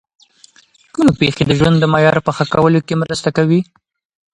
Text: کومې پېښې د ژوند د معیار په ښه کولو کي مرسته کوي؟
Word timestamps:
کومې 0.93 1.13
پېښې 1.21 1.43
د 1.45 1.51
ژوند 1.59 1.77
د 1.79 1.85
معیار 1.93 2.17
په 2.25 2.31
ښه 2.37 2.45
کولو 2.53 2.79
کي 2.87 2.93
مرسته 3.01 3.29
کوي؟ 3.37 3.59